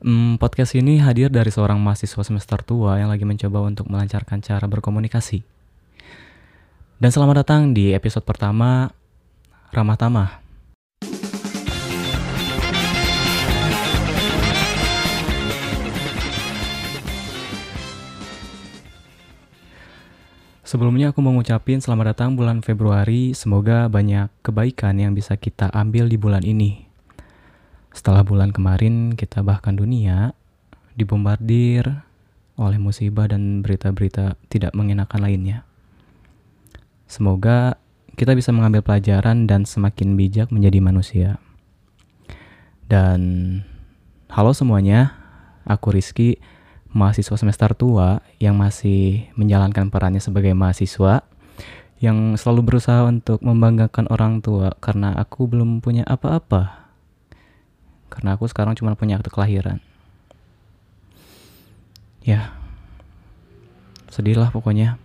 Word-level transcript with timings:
Hmm, 0.00 0.40
podcast 0.40 0.72
ini 0.80 0.96
hadir 0.96 1.28
dari 1.28 1.52
seorang 1.52 1.76
mahasiswa 1.76 2.24
semester 2.24 2.56
tua 2.64 2.96
yang 2.96 3.12
lagi 3.12 3.28
mencoba 3.28 3.68
untuk 3.68 3.84
melancarkan 3.92 4.40
cara 4.40 4.64
berkomunikasi. 4.64 5.44
Dan 6.96 7.12
selamat 7.12 7.44
datang 7.44 7.76
di 7.76 7.92
episode 7.92 8.24
pertama 8.24 8.88
Ramah 9.68 10.00
Tamah. 10.00 10.30
Sebelumnya 20.64 21.12
aku 21.12 21.20
mau 21.20 21.36
ngucapin 21.36 21.84
selamat 21.84 22.16
datang 22.16 22.40
bulan 22.40 22.64
Februari, 22.64 23.36
semoga 23.36 23.84
banyak 23.92 24.32
kebaikan 24.40 24.96
yang 24.96 25.12
bisa 25.12 25.36
kita 25.36 25.68
ambil 25.76 26.08
di 26.08 26.16
bulan 26.16 26.40
ini. 26.40 26.89
Setelah 27.90 28.22
bulan 28.22 28.54
kemarin 28.54 29.18
kita 29.18 29.42
bahkan 29.42 29.74
dunia 29.74 30.30
dibombardir 30.94 32.06
oleh 32.54 32.78
musibah 32.78 33.26
dan 33.26 33.64
berita-berita 33.66 34.38
tidak 34.46 34.76
mengenakan 34.78 35.20
lainnya. 35.26 35.58
Semoga 37.10 37.80
kita 38.14 38.36
bisa 38.38 38.54
mengambil 38.54 38.86
pelajaran 38.86 39.50
dan 39.50 39.66
semakin 39.66 40.14
bijak 40.14 40.54
menjadi 40.54 40.78
manusia. 40.78 41.30
Dan 42.86 43.20
halo 44.30 44.54
semuanya, 44.54 45.16
aku 45.66 45.94
Rizky, 45.94 46.38
mahasiswa 46.94 47.34
semester 47.38 47.74
tua 47.74 48.22
yang 48.38 48.54
masih 48.58 49.30
menjalankan 49.34 49.90
perannya 49.90 50.22
sebagai 50.22 50.54
mahasiswa 50.54 51.26
yang 52.00 52.38
selalu 52.38 52.70
berusaha 52.70 53.04
untuk 53.04 53.42
membanggakan 53.44 54.08
orang 54.08 54.40
tua 54.40 54.72
karena 54.78 55.14
aku 55.18 55.50
belum 55.50 55.84
punya 55.84 56.06
apa-apa 56.08 56.79
karena 58.10 58.34
aku 58.34 58.50
sekarang 58.50 58.74
cuma 58.74 58.98
punya 58.98 59.16
akte 59.16 59.30
kelahiran. 59.30 59.78
Ya. 62.26 62.52
Sedih 64.10 64.36
lah 64.36 64.50
pokoknya. 64.50 64.98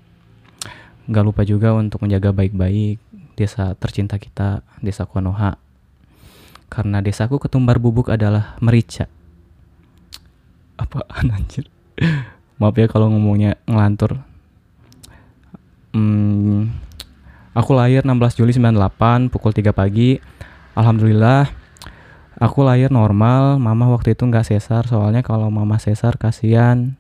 Gak 1.06 1.24
lupa 1.24 1.46
juga 1.46 1.78
untuk 1.78 2.02
menjaga 2.02 2.34
baik-baik 2.34 2.98
desa 3.38 3.78
tercinta 3.78 4.18
kita 4.18 4.66
desa 4.82 5.06
Konoha. 5.06 5.62
Karena 6.68 7.00
desaku 7.00 7.38
ketumbar 7.38 7.78
bubuk 7.78 8.10
adalah 8.10 8.58
merica. 8.58 9.06
Apa 10.76 11.06
anjir? 11.22 11.70
Maaf 12.58 12.76
ya 12.76 12.90
kalau 12.90 13.14
ngomongnya 13.14 13.62
ngelantur. 13.70 14.20
Hmm, 15.96 16.76
aku 17.56 17.72
lahir 17.72 18.04
16 18.04 18.36
Juli 18.36 18.52
98 18.52 19.32
pukul 19.32 19.56
3 19.56 19.72
pagi. 19.72 20.20
Alhamdulillah 20.76 21.65
Aku 22.36 22.68
lahir 22.68 22.92
normal, 22.92 23.64
mama 23.64 23.88
waktu 23.96 24.12
itu 24.12 24.28
nggak 24.28 24.44
sesar 24.44 24.84
soalnya 24.92 25.24
kalau 25.24 25.48
mama 25.48 25.80
sesar 25.80 26.20
kasihan 26.20 27.00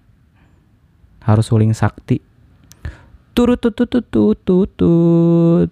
harus 1.19 1.52
suling 1.52 1.75
sakti. 1.75 2.23
Turut 3.36 3.59
tut 3.59 3.75
tut 3.75 3.92
tut 3.92 4.39
tut. 4.47 5.69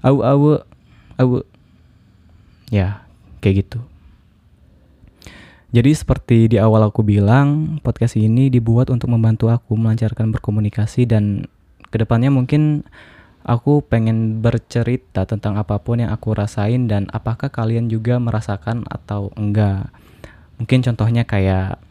Au 0.00 0.16
au 0.24 0.64
au. 1.20 1.28
Ya, 2.72 3.04
kayak 3.44 3.68
gitu. 3.68 3.84
Jadi 5.72 5.92
seperti 5.92 6.52
di 6.52 6.56
awal 6.60 6.84
aku 6.84 7.00
bilang, 7.00 7.80
podcast 7.80 8.16
ini 8.16 8.48
dibuat 8.52 8.92
untuk 8.92 9.08
membantu 9.08 9.48
aku 9.48 9.76
melancarkan 9.76 10.28
berkomunikasi 10.32 11.08
dan 11.08 11.48
ke 11.88 11.96
depannya 12.00 12.28
mungkin 12.28 12.84
Aku 13.42 13.82
pengen 13.82 14.38
bercerita 14.38 15.26
tentang 15.26 15.58
apa 15.58 15.82
pun 15.82 15.98
yang 15.98 16.14
aku 16.14 16.30
rasain 16.30 16.86
dan 16.86 17.10
apakah 17.10 17.50
kalian 17.50 17.90
juga 17.90 18.22
merasakan 18.22 18.86
atau 18.86 19.34
enggak. 19.34 19.90
Mungkin 20.62 20.86
contohnya 20.86 21.26
kayak 21.26 21.82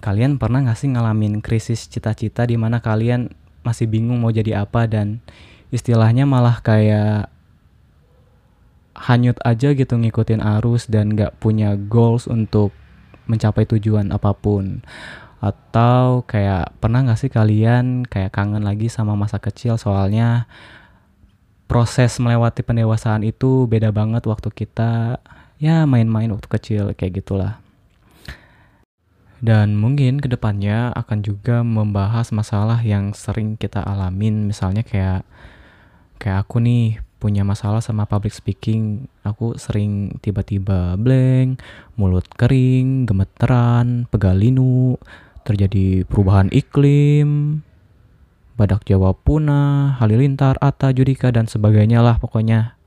kalian 0.00 0.40
pernah 0.40 0.64
gak 0.64 0.80
sih 0.80 0.90
ngalamin 0.90 1.44
krisis 1.44 1.86
cita-cita 1.86 2.48
di 2.48 2.56
mana 2.56 2.80
kalian 2.80 3.30
masih 3.62 3.86
bingung 3.86 4.18
mau 4.18 4.34
jadi 4.34 4.66
apa 4.66 4.90
dan 4.90 5.22
istilahnya 5.70 6.26
malah 6.26 6.58
kayak 6.58 7.30
hanyut 8.98 9.38
aja 9.46 9.72
gitu 9.72 9.94
ngikutin 9.94 10.42
arus 10.58 10.90
dan 10.90 11.14
gak 11.14 11.38
punya 11.38 11.78
goals 11.78 12.26
untuk 12.26 12.74
mencapai 13.30 13.64
tujuan 13.64 14.10
apa 14.10 14.34
pun 14.34 14.82
atau 15.42 16.22
kayak 16.22 16.78
pernah 16.78 17.02
gak 17.02 17.18
sih 17.18 17.26
kalian 17.26 18.06
kayak 18.06 18.30
kangen 18.30 18.62
lagi 18.62 18.86
sama 18.86 19.18
masa 19.18 19.42
kecil? 19.42 19.74
Soalnya 19.74 20.46
proses 21.66 22.22
melewati 22.22 22.62
pendewasaan 22.62 23.26
itu 23.26 23.66
beda 23.66 23.90
banget 23.90 24.22
waktu 24.30 24.54
kita 24.54 25.18
ya 25.58 25.82
main-main 25.82 26.30
waktu 26.30 26.46
kecil 26.46 26.94
kayak 26.94 27.26
gitulah. 27.26 27.58
Dan 29.42 29.74
mungkin 29.74 30.22
ke 30.22 30.30
depannya 30.30 30.94
akan 30.94 31.18
juga 31.26 31.66
membahas 31.66 32.30
masalah 32.30 32.78
yang 32.86 33.10
sering 33.10 33.58
kita 33.58 33.82
alamin. 33.82 34.46
Misalnya 34.46 34.86
kayak 34.86 35.26
kayak 36.22 36.46
aku 36.46 36.62
nih 36.62 37.02
punya 37.18 37.42
masalah 37.42 37.82
sama 37.82 38.06
public 38.06 38.30
speaking. 38.30 39.10
Aku 39.26 39.58
sering 39.58 40.14
tiba-tiba 40.22 40.94
blank 40.94 41.58
mulut 41.98 42.26
kering 42.38 43.06
gemeteran 43.10 44.06
pegalinu 44.10 44.94
terjadi 45.42 46.06
perubahan 46.06 46.48
iklim, 46.54 47.60
badak 48.54 48.86
Jawa 48.86 49.16
punah, 49.16 49.98
halilintar, 49.98 50.56
Atta, 50.62 50.94
Judika, 50.94 51.34
dan 51.34 51.50
sebagainya 51.50 52.04
lah 52.04 52.22
pokoknya. 52.22 52.78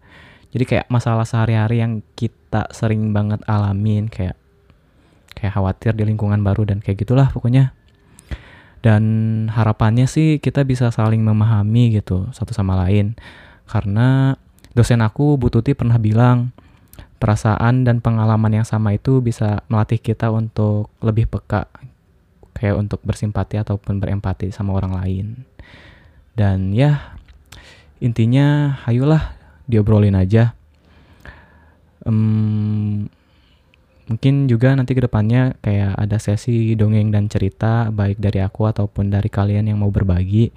Jadi 0.55 0.63
kayak 0.63 0.87
masalah 0.87 1.27
sehari-hari 1.27 1.83
yang 1.83 1.99
kita 2.15 2.71
sering 2.71 3.11
banget 3.11 3.43
alamin 3.43 4.07
kayak 4.07 4.39
kayak 5.35 5.51
khawatir 5.51 5.91
di 5.91 6.07
lingkungan 6.07 6.39
baru 6.39 6.63
dan 6.63 6.79
kayak 6.79 7.03
gitulah 7.03 7.27
pokoknya. 7.27 7.75
Dan 8.79 9.03
harapannya 9.51 10.07
sih 10.07 10.39
kita 10.39 10.63
bisa 10.63 10.93
saling 10.95 11.19
memahami 11.19 11.99
gitu 11.99 12.31
satu 12.31 12.55
sama 12.55 12.79
lain. 12.87 13.19
Karena 13.67 14.37
dosen 14.71 15.03
aku 15.03 15.35
Bu 15.35 15.51
Tuti 15.51 15.75
pernah 15.75 15.99
bilang 15.99 16.55
perasaan 17.19 17.83
dan 17.83 17.99
pengalaman 17.99 18.61
yang 18.61 18.67
sama 18.67 18.93
itu 18.95 19.19
bisa 19.19 19.65
melatih 19.67 19.99
kita 19.99 20.29
untuk 20.31 20.93
lebih 21.01 21.27
peka 21.27 21.67
kayak 22.55 22.79
untuk 22.79 23.03
bersimpati 23.03 23.59
ataupun 23.59 23.99
berempati 23.99 24.49
sama 24.49 24.73
orang 24.73 24.95
lain. 24.95 25.25
Dan 26.35 26.71
ya 26.71 27.19
intinya 27.99 28.79
ayolah 28.87 29.35
diobrolin 29.67 30.15
aja. 30.15 30.55
Um, 32.05 33.11
mungkin 34.05 34.45
juga 34.45 34.77
nanti 34.77 34.93
ke 34.93 35.01
depannya 35.03 35.57
kayak 35.59 35.97
ada 35.97 36.17
sesi 36.21 36.77
dongeng 36.77 37.09
dan 37.09 37.25
cerita 37.27 37.89
baik 37.89 38.21
dari 38.21 38.39
aku 38.39 38.69
ataupun 38.69 39.11
dari 39.11 39.27
kalian 39.27 39.67
yang 39.69 39.83
mau 39.83 39.91
berbagi. 39.91 40.55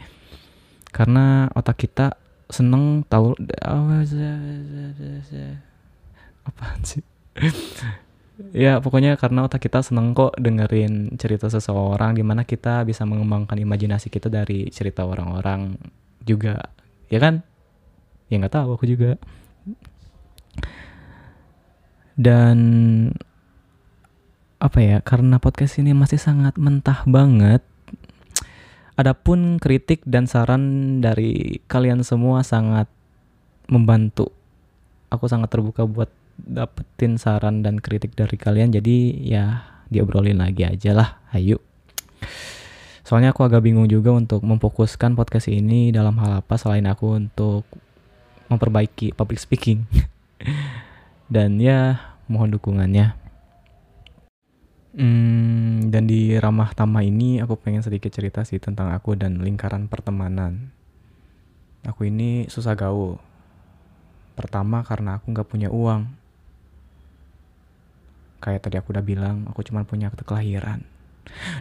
Karena 0.94 1.50
otak 1.52 1.82
kita 1.82 2.14
seneng 2.48 3.04
tahu 3.04 3.36
apaan 6.48 6.80
sih 6.80 7.04
ya 8.54 8.78
pokoknya 8.78 9.18
karena 9.18 9.46
otak 9.46 9.66
kita 9.66 9.82
seneng 9.82 10.14
kok 10.14 10.38
dengerin 10.38 11.18
cerita 11.18 11.50
seseorang 11.50 12.14
di 12.14 12.22
mana 12.22 12.46
kita 12.46 12.86
bisa 12.86 13.02
mengembangkan 13.02 13.58
imajinasi 13.58 14.08
kita 14.08 14.30
dari 14.30 14.70
cerita 14.70 15.02
orang-orang 15.04 15.74
juga. 16.22 16.70
Ya 17.10 17.18
kan? 17.18 17.42
Ya 18.30 18.38
nggak 18.38 18.54
tahu 18.54 18.78
aku 18.78 18.84
juga. 18.86 19.18
Dan 22.18 22.58
apa 24.58 24.78
ya 24.82 24.98
karena 25.06 25.38
podcast 25.38 25.78
ini 25.78 25.94
masih 25.94 26.18
sangat 26.18 26.58
mentah 26.58 27.06
banget 27.06 27.62
adapun 28.98 29.62
kritik 29.62 30.02
dan 30.02 30.26
saran 30.26 30.98
dari 30.98 31.62
kalian 31.70 32.02
semua 32.02 32.42
sangat 32.42 32.90
membantu. 33.70 34.34
Aku 35.14 35.30
sangat 35.30 35.54
terbuka 35.54 35.86
buat 35.86 36.10
dapetin 36.38 37.18
saran 37.18 37.66
dan 37.66 37.82
kritik 37.82 38.14
dari 38.14 38.38
kalian 38.38 38.70
jadi 38.70 38.96
ya 39.18 39.44
diobrolin 39.90 40.38
lagi 40.38 40.62
aja 40.64 40.94
lah. 40.94 41.10
Ayo. 41.34 41.58
Soalnya 43.02 43.32
aku 43.32 43.44
agak 43.44 43.64
bingung 43.64 43.88
juga 43.88 44.12
untuk 44.12 44.44
memfokuskan 44.44 45.16
podcast 45.16 45.48
ini 45.48 45.88
dalam 45.90 46.14
hal 46.20 46.44
apa 46.44 46.60
selain 46.60 46.84
aku 46.84 47.16
untuk 47.16 47.64
memperbaiki 48.52 49.16
public 49.16 49.40
speaking. 49.40 49.88
Dan 51.32 51.56
ya 51.60 51.96
mohon 52.28 52.52
dukungannya. 52.52 53.16
Hmm, 54.98 55.94
dan 55.94 56.10
di 56.10 56.34
ramah 56.34 56.74
tamah 56.74 57.06
ini 57.06 57.38
aku 57.38 57.54
pengen 57.54 57.86
sedikit 57.86 58.10
cerita 58.10 58.42
sih 58.42 58.58
tentang 58.58 58.90
aku 58.90 59.14
dan 59.14 59.38
lingkaran 59.44 59.86
pertemanan. 59.86 60.74
Aku 61.86 62.08
ini 62.08 62.50
susah 62.50 62.74
gaul. 62.74 63.20
Pertama 64.34 64.82
karena 64.82 65.20
aku 65.20 65.30
nggak 65.30 65.46
punya 65.46 65.70
uang 65.70 66.17
kayak 68.38 68.66
tadi 68.66 68.78
aku 68.78 68.94
udah 68.94 69.04
bilang 69.04 69.46
aku 69.50 69.66
cuma 69.66 69.82
punya 69.82 70.10
akte 70.10 70.22
kelahiran. 70.22 70.82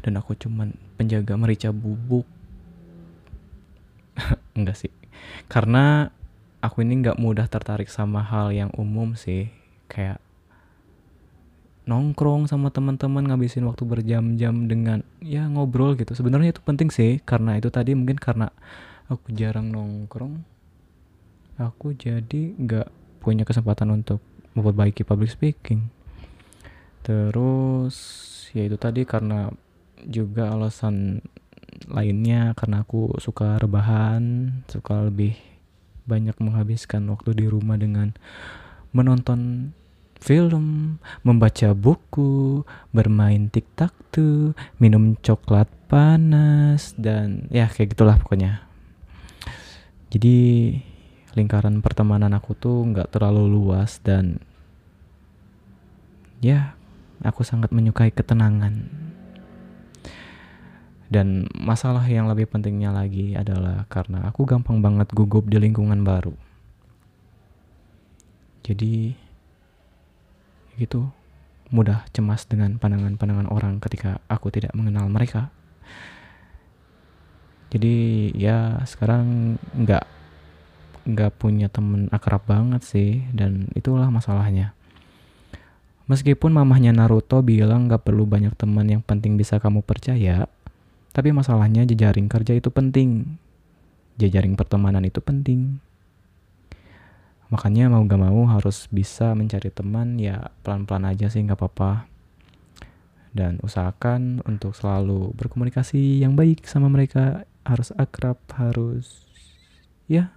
Dan 0.01 0.15
aku 0.15 0.37
cuma 0.39 0.69
penjaga 0.95 1.35
merica 1.35 1.69
bubuk. 1.75 2.23
Enggak 4.57 4.79
sih. 4.79 4.93
Karena 5.51 6.07
aku 6.63 6.81
ini 6.85 7.03
nggak 7.03 7.19
mudah 7.19 7.49
tertarik 7.51 7.91
sama 7.91 8.23
hal 8.23 8.53
yang 8.55 8.71
umum 8.77 9.17
sih. 9.19 9.51
Kayak 9.91 10.23
nongkrong 11.87 12.51
sama 12.51 12.67
teman-teman 12.67 13.23
ngabisin 13.31 13.63
waktu 13.63 13.87
berjam-jam 13.87 14.67
dengan 14.71 15.03
ya 15.19 15.47
ngobrol 15.49 15.99
gitu. 15.99 16.15
Sebenarnya 16.15 16.55
itu 16.55 16.61
penting 16.63 16.93
sih 16.93 17.19
karena 17.23 17.59
itu 17.59 17.67
tadi 17.67 17.91
mungkin 17.97 18.19
karena 18.19 18.53
aku 19.11 19.35
jarang 19.35 19.73
nongkrong. 19.73 20.43
Aku 21.57 21.97
jadi 21.97 22.53
nggak 22.53 22.87
punya 23.19 23.43
kesempatan 23.43 23.89
untuk 23.91 24.21
memperbaiki 24.53 25.01
public 25.03 25.33
speaking 25.33 25.96
terus 27.07 27.95
ya 28.51 28.67
itu 28.67 28.75
tadi 28.75 29.07
karena 29.07 29.47
juga 30.03 30.51
alasan 30.51 31.23
lainnya 31.87 32.51
karena 32.59 32.83
aku 32.83 33.15
suka 33.23 33.55
rebahan 33.55 34.51
suka 34.67 35.07
lebih 35.07 35.39
banyak 36.03 36.35
menghabiskan 36.43 37.07
waktu 37.07 37.31
di 37.31 37.45
rumah 37.47 37.79
dengan 37.79 38.11
menonton 38.91 39.71
film, 40.17 40.97
membaca 41.21 41.77
buku, 41.77 42.65
bermain 42.89 43.51
tiktok 43.51 43.93
tuh, 44.09 44.57
minum 44.81 45.13
coklat 45.19 45.69
panas 45.87 46.97
dan 46.97 47.45
ya 47.53 47.69
kayak 47.69 47.93
gitulah 47.93 48.17
pokoknya. 48.17 48.65
Jadi 50.09 50.73
lingkaran 51.35 51.83
pertemanan 51.83 52.33
aku 52.33 52.57
tuh 52.57 52.81
nggak 52.87 53.13
terlalu 53.13 53.45
luas 53.45 54.01
dan 54.01 54.41
ya 56.41 56.76
aku 57.25 57.41
sangat 57.41 57.73
menyukai 57.73 58.13
ketenangan. 58.13 58.89
Dan 61.07 61.47
masalah 61.55 62.03
yang 62.03 62.27
lebih 62.27 62.51
pentingnya 62.51 62.91
lagi 62.91 63.31
adalah 63.31 63.87
karena 63.87 64.27
aku 64.27 64.43
gampang 64.43 64.83
banget 64.83 65.07
gugup 65.15 65.47
di 65.47 65.55
lingkungan 65.55 66.03
baru. 66.03 66.35
Jadi 68.67 69.15
gitu 70.77 71.09
mudah 71.73 72.05
cemas 72.13 72.45
dengan 72.45 72.79
pandangan-pandangan 72.79 73.49
orang 73.51 73.79
ketika 73.79 74.19
aku 74.27 74.51
tidak 74.51 74.75
mengenal 74.75 75.07
mereka. 75.07 75.49
Jadi 77.67 78.31
ya 78.35 78.79
sekarang 78.87 79.55
nggak 79.75 80.05
nggak 81.07 81.31
punya 81.39 81.67
temen 81.71 82.11
akrab 82.11 82.43
banget 82.47 82.83
sih 82.83 83.23
dan 83.31 83.71
itulah 83.75 84.07
masalahnya. 84.11 84.76
Meskipun 86.07 86.55
mamahnya 86.55 86.95
Naruto 86.95 87.43
bilang 87.43 87.91
nggak 87.91 88.07
perlu 88.07 88.23
banyak 88.23 88.55
teman 88.55 88.87
yang 88.87 89.03
penting 89.03 89.35
bisa 89.35 89.59
kamu 89.59 89.83
percaya, 89.83 90.47
tapi 91.11 91.35
masalahnya 91.35 91.83
jejaring 91.83 92.31
kerja 92.31 92.55
itu 92.55 92.71
penting. 92.71 93.35
Jejaring 94.15 94.55
pertemanan 94.55 95.03
itu 95.03 95.19
penting. 95.19 95.83
Makanya 97.47 97.87
mau 97.87 98.03
gak 98.03 98.19
mau 98.19 98.43
harus 98.51 98.91
bisa 98.91 99.31
mencari 99.31 99.71
teman 99.71 100.19
ya 100.19 100.51
pelan-pelan 100.63 101.07
aja 101.07 101.31
sih 101.31 101.43
nggak 101.43 101.59
apa-apa. 101.59 102.07
Dan 103.31 103.59
usahakan 103.63 104.43
untuk 104.47 104.73
selalu 104.75 105.31
berkomunikasi 105.35 106.23
yang 106.23 106.39
baik 106.39 106.63
sama 106.65 106.87
mereka, 106.87 107.43
harus 107.67 107.91
akrab, 107.99 108.39
harus 108.55 109.27
ya 110.07 110.31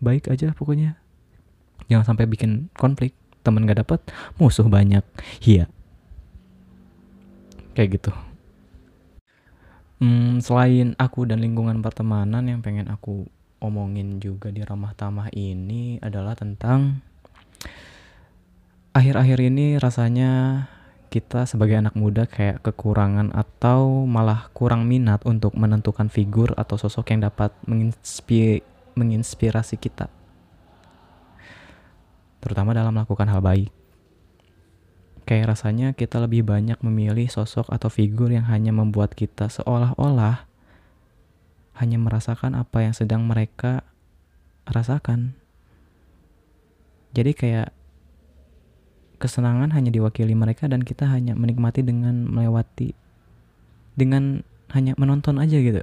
baik 0.00 0.32
aja 0.32 0.56
pokoknya. 0.56 0.96
Jangan 1.92 2.14
sampai 2.14 2.26
bikin 2.30 2.72
konflik, 2.74 3.16
teman 3.40 3.68
gak 3.68 3.86
dapet, 3.86 4.00
musuh 4.36 4.66
banyak. 4.66 5.04
Iya. 5.44 5.68
Kayak 7.76 8.00
gitu. 8.00 8.12
Hmm, 10.00 10.40
selain 10.40 10.96
aku 10.96 11.28
dan 11.28 11.44
lingkungan 11.44 11.84
pertemanan 11.84 12.48
yang 12.48 12.64
pengen 12.64 12.88
aku 12.88 13.28
omongin 13.60 14.16
juga 14.16 14.48
di 14.48 14.64
ramah 14.64 14.96
tamah 14.96 15.28
ini 15.36 16.00
adalah 16.00 16.32
tentang 16.32 17.04
akhir-akhir 18.96 19.38
ini 19.44 19.76
rasanya 19.76 20.64
kita 21.12 21.44
sebagai 21.44 21.76
anak 21.76 21.98
muda 21.98 22.24
kayak 22.24 22.62
kekurangan 22.64 23.34
atau 23.34 24.06
malah 24.06 24.48
kurang 24.54 24.86
minat 24.86 25.20
untuk 25.28 25.52
menentukan 25.58 26.08
figur 26.08 26.54
atau 26.56 26.78
sosok 26.78 27.12
yang 27.12 27.26
dapat 27.26 27.50
menginspi 27.66 28.62
menginspirasi 28.94 29.76
kita. 29.76 30.06
Terutama 32.40 32.72
dalam 32.72 32.92
melakukan 32.96 33.28
hal 33.28 33.44
baik. 33.44 33.70
Kayak 35.28 35.54
rasanya 35.54 35.94
kita 35.94 36.18
lebih 36.18 36.42
banyak 36.42 36.80
memilih 36.82 37.30
sosok 37.30 37.70
atau 37.70 37.86
figur 37.86 38.34
yang 38.34 38.50
hanya 38.50 38.74
membuat 38.74 39.14
kita 39.14 39.46
seolah-olah 39.46 40.48
hanya 41.78 41.96
merasakan 41.96 42.58
apa 42.58 42.82
yang 42.82 42.92
sedang 42.96 43.24
mereka 43.24 43.86
rasakan. 44.66 45.38
Jadi 47.14 47.32
kayak 47.32 47.68
kesenangan 49.20 49.70
hanya 49.76 49.92
diwakili 49.92 50.32
mereka 50.32 50.66
dan 50.66 50.80
kita 50.80 51.04
hanya 51.06 51.36
menikmati 51.36 51.84
dengan 51.84 52.24
melewati 52.24 52.96
dengan 53.94 54.40
hanya 54.72 54.96
menonton 54.96 55.36
aja 55.36 55.60
gitu. 55.60 55.82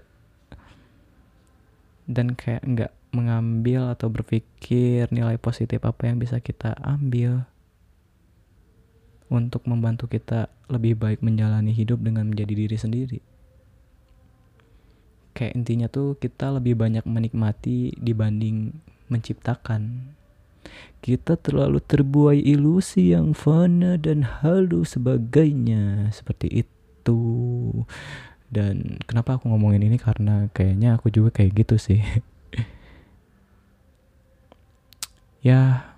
Dan 2.07 2.33
kayak 2.33 2.63
nggak 2.65 2.91
mengambil 3.17 3.89
atau 3.89 4.13
berpikir 4.13 5.09
nilai 5.09 5.41
positif 5.41 5.81
apa 5.81 6.05
yang 6.05 6.21
bisa 6.21 6.37
kita 6.37 6.77
ambil 6.85 7.49
untuk 9.27 9.65
membantu 9.67 10.07
kita 10.07 10.47
lebih 10.71 10.95
baik 10.99 11.19
menjalani 11.19 11.73
hidup 11.75 11.99
dengan 11.99 12.31
menjadi 12.31 12.53
diri 12.53 12.77
sendiri. 12.77 13.19
Kayak 15.35 15.53
intinya 15.53 15.87
tuh 15.89 16.17
kita 16.17 16.49
lebih 16.57 16.77
banyak 16.79 17.05
menikmati 17.05 17.93
dibanding 17.99 18.73
menciptakan. 19.11 20.13
Kita 20.99 21.37
terlalu 21.39 21.79
terbuai 21.79 22.41
ilusi 22.41 23.13
yang 23.13 23.37
fana 23.37 23.95
dan 24.01 24.25
halu 24.41 24.83
sebagainya. 24.83 26.09
Seperti 26.09 26.65
itu. 26.65 27.19
Dan 28.49 28.97
kenapa 29.05 29.37
aku 29.37 29.51
ngomongin 29.51 29.85
ini? 29.85 30.01
Karena 30.01 30.49
kayaknya 30.51 30.97
aku 30.97 31.13
juga 31.13 31.29
kayak 31.35 31.53
gitu 31.63 31.75
sih 31.77 32.01
ya. 35.41 35.93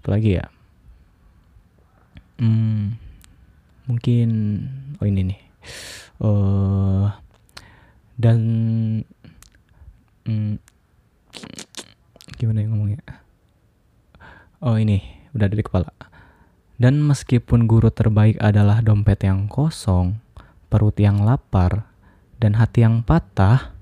Apalagi 0.00 0.40
ya? 0.40 0.46
Hmm, 2.38 2.96
mungkin 3.90 4.28
oh 4.98 5.06
ini 5.06 5.34
nih. 5.34 5.40
Uh, 6.18 7.06
dan 8.18 8.40
mm, 10.26 10.58
gimana 12.38 12.62
yang 12.62 12.70
ngomongnya? 12.74 13.02
Oh 14.58 14.74
ini 14.74 15.02
udah 15.34 15.46
dari 15.46 15.62
kepala. 15.62 15.90
Dan 16.78 17.02
meskipun 17.02 17.66
guru 17.66 17.90
terbaik 17.90 18.38
adalah 18.38 18.82
dompet 18.82 19.26
yang 19.26 19.50
kosong 19.50 20.22
perut 20.68 20.94
yang 21.00 21.24
lapar 21.24 21.88
dan 22.38 22.54
hati 22.54 22.86
yang 22.86 23.02
patah 23.02 23.74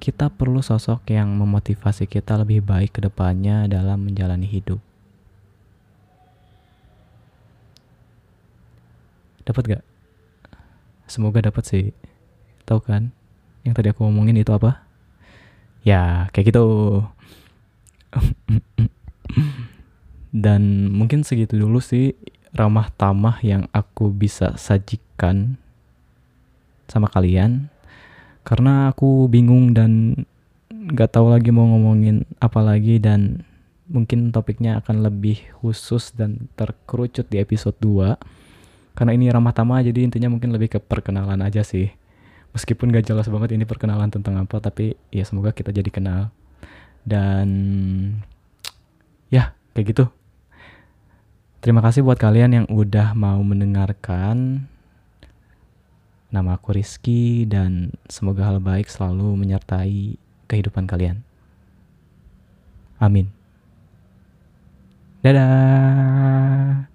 kita 0.00 0.32
perlu 0.32 0.64
sosok 0.64 1.04
yang 1.12 1.28
memotivasi 1.36 2.08
kita 2.08 2.40
lebih 2.40 2.64
baik 2.64 2.96
ke 2.96 3.00
depannya 3.04 3.68
dalam 3.68 4.00
menjalani 4.00 4.48
hidup. 4.48 4.80
Dapat 9.44 9.76
gak? 9.76 9.84
Semoga 11.04 11.44
dapat 11.44 11.68
sih. 11.68 11.86
Tahu 12.64 12.80
kan? 12.80 13.12
Yang 13.60 13.74
tadi 13.76 13.88
aku 13.92 14.08
ngomongin 14.08 14.40
itu 14.40 14.48
apa? 14.56 14.80
Ya, 15.84 16.32
kayak 16.32 16.48
gitu. 16.48 16.64
Dan 20.30 20.88
mungkin 20.94 21.26
segitu 21.26 21.60
dulu 21.60 21.82
sih 21.82 22.16
ramah 22.56 22.88
tamah 22.94 23.42
yang 23.44 23.68
aku 23.74 24.08
bisa 24.08 24.56
sajikan 24.56 25.60
sama 26.88 27.10
kalian. 27.10 27.68
Karena 28.42 28.90
aku 28.90 29.28
bingung 29.28 29.76
dan 29.76 30.24
gak 30.70 31.14
tahu 31.14 31.30
lagi 31.30 31.52
mau 31.52 31.68
ngomongin 31.68 32.24
apa 32.40 32.64
lagi 32.64 32.98
dan 32.98 33.44
mungkin 33.90 34.30
topiknya 34.30 34.80
akan 34.80 35.02
lebih 35.02 35.42
khusus 35.60 36.14
dan 36.14 36.46
terkerucut 36.54 37.26
di 37.26 37.42
episode 37.42 37.74
2 37.82 38.14
karena 38.94 39.16
ini 39.16 39.32
ramah 39.32 39.54
tamah 39.54 39.82
jadi 39.82 40.06
intinya 40.06 40.30
mungkin 40.30 40.52
lebih 40.54 40.76
ke 40.76 40.78
perkenalan 40.82 41.40
aja 41.40 41.64
sih. 41.64 41.90
Meskipun 42.52 42.90
gak 42.90 43.06
jelas 43.06 43.30
banget 43.32 43.54
ini 43.54 43.64
perkenalan 43.64 44.10
tentang 44.10 44.36
apa 44.42 44.58
tapi 44.58 44.98
ya 45.08 45.22
semoga 45.22 45.54
kita 45.54 45.70
jadi 45.70 45.88
kenal. 45.88 46.34
Dan 47.06 47.48
ya 49.30 49.54
kayak 49.72 49.86
gitu. 49.94 50.04
Terima 51.60 51.84
kasih 51.84 52.04
buat 52.04 52.16
kalian 52.16 52.50
yang 52.56 52.66
udah 52.72 53.12
mau 53.12 53.38
mendengarkan 53.44 54.68
nama 56.30 56.56
aku 56.58 56.74
Rizky 56.78 57.46
dan 57.46 57.94
semoga 58.06 58.46
hal 58.46 58.62
baik 58.62 58.86
selalu 58.86 59.34
menyertai 59.34 60.14
kehidupan 60.46 60.86
kalian. 60.86 61.22
Amin. 63.02 63.30
Dadah 65.20 66.89